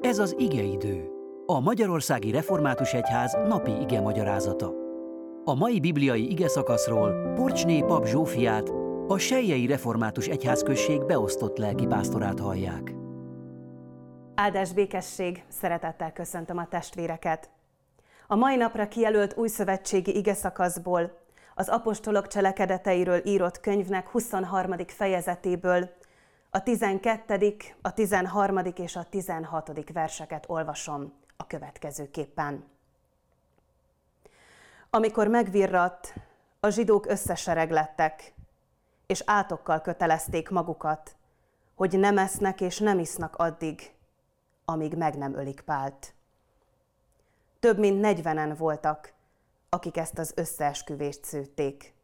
Ez 0.00 0.18
az 0.18 0.34
igeidő, 0.38 1.10
a 1.46 1.60
Magyarországi 1.60 2.30
Református 2.30 2.92
Egyház 2.92 3.32
napi 3.32 3.80
ige 3.80 4.00
magyarázata. 4.00 4.72
A 5.44 5.54
mai 5.54 5.80
bibliai 5.80 6.30
ige 6.30 6.48
szakaszról 6.48 7.32
Porcsné 7.34 7.80
pap 7.80 8.06
Zsófiát, 8.06 8.68
a 9.08 9.18
Sejjei 9.18 9.66
Református 9.66 10.26
Egyházközség 10.26 11.04
beosztott 11.04 11.58
lelkipásztorát 11.58 12.40
hallják. 12.40 12.94
Áldás 14.34 14.72
békesség, 14.72 15.44
szeretettel 15.48 16.12
köszöntöm 16.12 16.58
a 16.58 16.68
testvéreket. 16.68 17.50
A 18.26 18.36
mai 18.36 18.56
napra 18.56 18.88
kijelölt 18.88 19.36
új 19.36 19.48
szövetségi 19.48 20.16
ige 20.16 20.34
szakaszból, 20.34 21.18
az 21.54 21.68
apostolok 21.68 22.26
cselekedeteiről 22.26 23.20
írott 23.24 23.60
könyvnek 23.60 24.08
23. 24.08 24.74
fejezetéből 24.86 25.90
a 26.50 26.62
12., 26.62 27.56
a 27.82 27.92
13. 27.92 28.58
és 28.74 28.96
a 28.96 29.04
16. 29.04 29.92
verseket 29.92 30.44
olvasom 30.48 31.12
a 31.36 31.46
következőképpen. 31.46 32.64
Amikor 34.90 35.28
megvirratt, 35.28 36.14
a 36.60 36.68
zsidók 36.68 37.06
összesereglettek, 37.06 38.34
és 39.06 39.22
átokkal 39.26 39.80
kötelezték 39.80 40.48
magukat, 40.48 41.16
hogy 41.74 41.98
nem 41.98 42.18
esznek 42.18 42.60
és 42.60 42.78
nem 42.78 42.98
isznak 42.98 43.36
addig, 43.36 43.92
amíg 44.64 44.94
meg 44.94 45.16
nem 45.16 45.34
ölik 45.34 45.60
Pált. 45.60 46.14
Több 47.60 47.78
mint 47.78 48.00
negyvenen 48.00 48.54
voltak, 48.54 49.12
akik 49.68 49.96
ezt 49.96 50.18
az 50.18 50.32
összeesküvést 50.36 51.24
szőtték. 51.24 51.94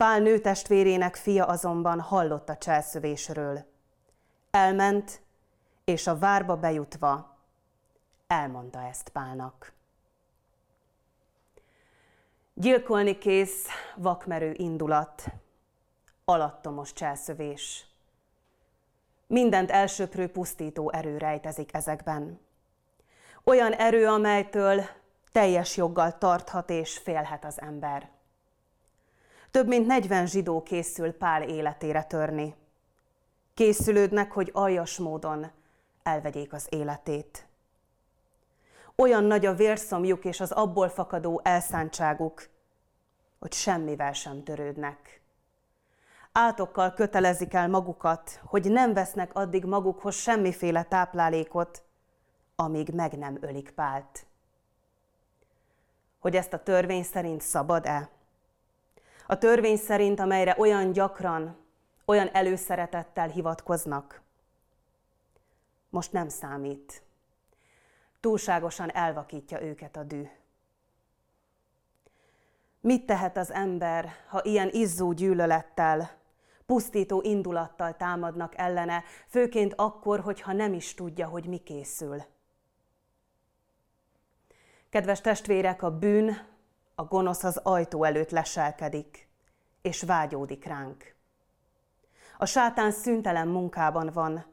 Pál 0.00 0.20
nőtestvérének 0.20 1.16
fia 1.16 1.46
azonban 1.46 2.00
hallott 2.00 2.48
a 2.48 2.56
cselszövésről. 2.56 3.64
Elment, 4.50 5.20
és 5.84 6.06
a 6.06 6.18
várba 6.18 6.56
bejutva 6.56 7.36
elmondta 8.26 8.82
ezt 8.82 9.08
Pálnak. 9.08 9.72
Gyilkolni 12.54 13.18
kész, 13.18 13.66
vakmerő 13.96 14.54
indulat, 14.56 15.24
alattomos 16.24 16.92
cselszövés. 16.92 17.86
Mindent 19.26 19.70
elsöprő 19.70 20.28
pusztító 20.28 20.90
erő 20.92 21.18
rejtezik 21.18 21.74
ezekben. 21.74 22.40
Olyan 23.44 23.72
erő, 23.72 24.06
amelytől 24.06 24.82
teljes 25.32 25.76
joggal 25.76 26.18
tarthat 26.18 26.70
és 26.70 26.98
félhet 26.98 27.44
az 27.44 27.60
ember. 27.60 28.19
Több 29.50 29.66
mint 29.66 29.86
40 29.86 30.26
zsidó 30.26 30.62
készül 30.62 31.12
Pál 31.12 31.42
életére 31.42 32.02
törni. 32.04 32.54
Készülődnek, 33.54 34.32
hogy 34.32 34.50
aljas 34.52 34.98
módon 34.98 35.50
elvegyék 36.02 36.52
az 36.52 36.66
életét. 36.68 37.46
Olyan 38.96 39.24
nagy 39.24 39.46
a 39.46 39.54
vérszomjuk 39.54 40.24
és 40.24 40.40
az 40.40 40.50
abból 40.50 40.88
fakadó 40.88 41.40
elszántságuk, 41.44 42.48
hogy 43.38 43.52
semmivel 43.52 44.12
sem 44.12 44.42
törődnek. 44.42 45.20
Átokkal 46.32 46.92
kötelezik 46.94 47.54
el 47.54 47.68
magukat, 47.68 48.40
hogy 48.44 48.70
nem 48.70 48.92
vesznek 48.92 49.34
addig 49.34 49.64
magukhoz 49.64 50.14
semmiféle 50.14 50.82
táplálékot, 50.82 51.82
amíg 52.56 52.88
meg 52.94 53.18
nem 53.18 53.38
ölik 53.40 53.70
Pált. 53.70 54.26
Hogy 56.18 56.36
ezt 56.36 56.52
a 56.52 56.62
törvény 56.62 57.02
szerint 57.02 57.40
szabad-e? 57.40 58.19
A 59.30 59.38
törvény 59.38 59.76
szerint, 59.76 60.20
amelyre 60.20 60.54
olyan 60.58 60.92
gyakran, 60.92 61.56
olyan 62.04 62.28
előszeretettel 62.32 63.28
hivatkoznak. 63.28 64.20
Most 65.90 66.12
nem 66.12 66.28
számít. 66.28 67.02
Túlságosan 68.20 68.90
elvakítja 68.94 69.62
őket 69.62 69.96
a 69.96 70.02
dű. 70.02 70.28
Mit 72.80 73.06
tehet 73.06 73.36
az 73.36 73.50
ember, 73.52 74.10
ha 74.28 74.44
ilyen 74.44 74.68
izzó 74.72 75.12
gyűlölettel, 75.12 76.10
pusztító 76.66 77.20
indulattal 77.22 77.96
támadnak 77.96 78.58
ellene, 78.58 79.04
főként 79.28 79.74
akkor, 79.76 80.20
hogyha 80.20 80.52
nem 80.52 80.72
is 80.72 80.94
tudja, 80.94 81.28
hogy 81.28 81.44
mi 81.44 81.58
készül? 81.58 82.22
Kedves 84.88 85.20
testvérek, 85.20 85.82
a 85.82 85.98
bűn, 85.98 86.49
a 87.00 87.04
gonosz 87.04 87.44
az 87.44 87.56
ajtó 87.56 88.04
előtt 88.04 88.30
leselkedik, 88.30 89.28
és 89.82 90.02
vágyódik 90.02 90.64
ránk. 90.64 91.14
A 92.38 92.46
sátán 92.46 92.90
szüntelen 92.90 93.48
munkában 93.48 94.10
van, 94.12 94.44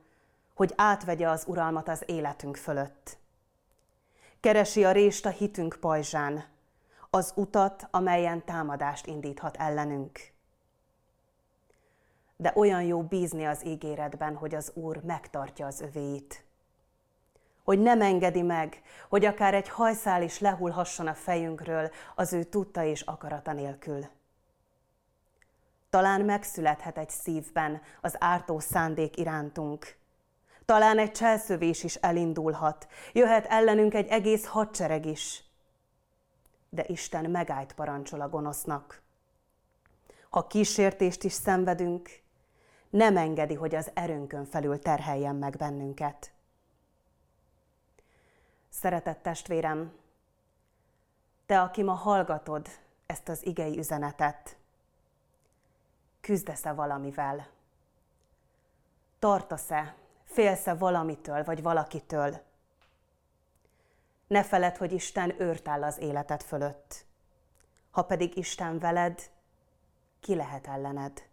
hogy 0.54 0.74
átvegye 0.76 1.30
az 1.30 1.44
uralmat 1.48 1.88
az 1.88 2.04
életünk 2.06 2.56
fölött. 2.56 3.18
Keresi 4.40 4.86
a 4.86 4.92
rést 4.92 5.26
a 5.26 5.30
hitünk 5.30 5.78
pajzsán, 5.80 6.46
az 7.10 7.32
utat, 7.36 7.88
amelyen 7.92 8.46
támadást 8.46 9.06
indíthat 9.06 9.56
ellenünk. 9.56 10.20
De 12.36 12.54
olyan 12.56 12.84
jó 12.84 13.04
bízni 13.04 13.46
az 13.46 13.66
ígéretben, 13.66 14.36
hogy 14.36 14.56
az 14.56 14.72
Úr 14.74 15.04
megtartja 15.04 15.66
az 15.66 15.82
övéit. 15.82 16.46
Hogy 17.68 17.80
nem 17.80 18.02
engedi 18.02 18.42
meg, 18.42 18.82
hogy 19.10 19.26
akár 19.26 19.54
egy 19.54 19.70
hajszál 19.70 20.22
is 20.24 20.40
lehullhasson 20.40 21.08
a 21.08 21.14
fejünkről 21.14 21.92
az 22.16 22.34
ő 22.34 22.44
tudta 22.44 22.84
és 22.84 23.02
akarata 23.02 23.54
nélkül. 23.54 24.06
Talán 25.90 26.22
megszülethet 26.22 26.98
egy 26.98 27.10
szívben 27.10 27.82
az 28.02 28.16
ártó 28.20 28.60
szándék 28.60 29.18
irántunk, 29.18 29.98
talán 30.66 31.00
egy 31.00 31.12
cselszövés 31.12 31.84
is 31.84 31.96
elindulhat, 31.96 32.88
jöhet 33.14 33.46
ellenünk 33.46 33.94
egy 33.94 34.08
egész 34.08 34.46
hadsereg 34.46 35.06
is. 35.06 35.44
De 36.70 36.84
Isten 36.88 37.30
megállt 37.30 37.74
parancsol 37.74 38.22
a 38.22 38.30
gonosznak. 38.30 39.02
Ha 40.30 40.48
kísértést 40.48 41.24
is 41.24 41.34
szenvedünk, 41.34 42.10
nem 42.90 43.18
engedi, 43.18 43.54
hogy 43.54 43.76
az 43.76 43.92
erőnkön 43.94 44.46
felül 44.46 44.80
terheljen 44.80 45.36
meg 45.36 45.56
bennünket. 45.58 46.32
Szeretett 48.80 49.22
testvérem, 49.22 49.94
te, 51.46 51.62
aki 51.62 51.84
ma 51.84 51.94
hallgatod 51.94 52.68
ezt 53.06 53.30
az 53.30 53.46
igei 53.46 53.78
üzenetet, 53.78 54.58
küzdesz-e 56.22 56.74
valamivel? 56.74 57.48
Tartasz-e 59.20 59.96
Félsz-e 60.24 60.74
valamitől 60.76 61.44
vagy 61.44 61.62
valakitől? 61.62 62.42
Ne 64.28 64.44
feled, 64.44 64.78
hogy 64.78 64.92
Isten 64.92 65.42
őrt 65.42 65.68
áll 65.68 65.84
az 65.84 65.98
életed 65.98 66.44
fölött. 66.44 67.06
Ha 67.92 68.04
pedig 68.04 68.38
Isten 68.38 68.80
veled, 68.80 69.32
ki 70.20 70.36
lehet 70.36 70.68
ellened? 70.68 71.28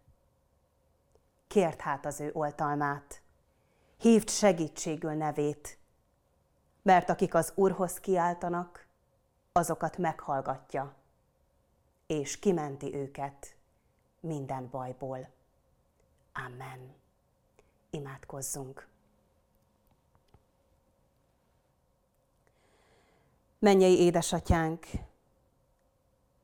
Kért 1.46 1.80
hát 1.80 2.06
az 2.06 2.20
ő 2.20 2.30
oltalmát. 2.32 3.22
Hívd 3.98 4.30
segítségül 4.30 5.12
nevét, 5.12 5.78
mert 6.84 7.10
akik 7.10 7.34
az 7.34 7.52
Úrhoz 7.54 8.00
kiáltanak, 8.00 8.86
azokat 9.52 9.98
meghallgatja, 9.98 10.94
és 12.06 12.38
kimenti 12.38 12.94
őket 12.94 13.56
minden 14.20 14.68
bajból. 14.70 15.28
Amen. 16.32 16.94
Imádkozzunk! 17.90 18.86
Mennyei 23.58 23.98
édesatyánk, 23.98 24.86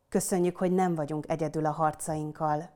köszönjük, 0.09 0.57
hogy 0.57 0.73
nem 0.73 0.95
vagyunk 0.95 1.29
egyedül 1.29 1.67
a 1.67 1.71
harcainkkal, 1.71 2.71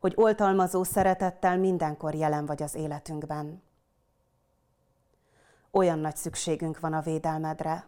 hogy 0.00 0.12
oltalmazó 0.16 0.82
szeretettel 0.82 1.58
mindenkor 1.58 2.14
jelen 2.14 2.46
vagy 2.46 2.62
az 2.62 2.74
életünkben. 2.74 3.62
Olyan 5.70 5.98
nagy 5.98 6.16
szükségünk 6.16 6.80
van 6.80 6.92
a 6.92 7.00
védelmedre, 7.00 7.86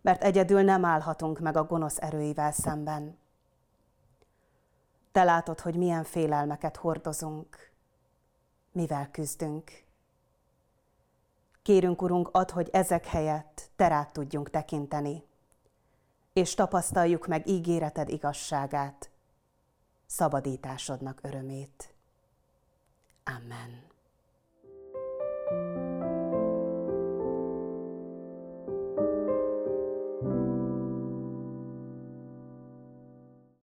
mert 0.00 0.22
egyedül 0.22 0.62
nem 0.62 0.84
állhatunk 0.84 1.38
meg 1.38 1.56
a 1.56 1.64
gonosz 1.64 2.00
erőivel 2.00 2.52
szemben. 2.52 3.18
Te 5.12 5.24
látod, 5.24 5.60
hogy 5.60 5.76
milyen 5.76 6.04
félelmeket 6.04 6.76
hordozunk, 6.76 7.70
mivel 8.72 9.10
küzdünk. 9.10 9.84
Kérünk, 11.62 12.02
Urunk, 12.02 12.28
ad, 12.32 12.50
hogy 12.50 12.68
ezek 12.72 13.06
helyett 13.06 13.70
Te 13.76 13.88
rád 13.88 14.12
tudjunk 14.12 14.50
tekinteni, 14.50 15.24
és 16.32 16.54
tapasztaljuk 16.54 17.26
meg 17.26 17.48
ígéreted 17.48 18.08
igazságát, 18.08 19.10
szabadításodnak 20.06 21.18
örömét. 21.22 21.94
Amen. 23.24 23.94